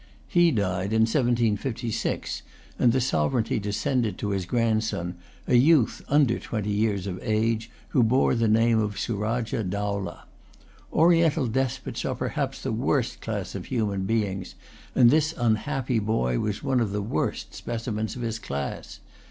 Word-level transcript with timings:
He 0.27 0.49
died 0.49 0.93
in 0.93 1.01
1756, 1.01 2.41
and 2.79 2.91
the 2.91 2.99
sovereignty 2.99 3.59
descended 3.59 4.17
to 4.17 4.29
his 4.29 4.47
grandson, 4.47 5.13
a 5.45 5.53
youth 5.53 6.01
under 6.09 6.39
twenty 6.39 6.71
years 6.71 7.05
of 7.05 7.19
age, 7.21 7.69
who 7.89 8.01
bore 8.01 8.33
the 8.33 8.47
name 8.47 8.79
of 8.79 8.97
Surajah 8.97 9.63
Dowlah. 9.65 10.23
Oriental 10.91 11.45
despots 11.45 12.03
are 12.03 12.15
perhaps 12.15 12.63
the 12.63 12.71
worst 12.71 13.21
class 13.21 13.53
of 13.53 13.65
human 13.65 14.05
beings; 14.05 14.55
and 14.95 15.11
this 15.11 15.35
unhappy 15.37 15.99
boy 15.99 16.39
was 16.39 16.63
one 16.63 16.79
of 16.79 16.91
the 16.93 17.03
worst 17.03 17.53
specimens 17.53 18.15
of 18.15 18.23
his 18.23 18.39
class. 18.39 19.01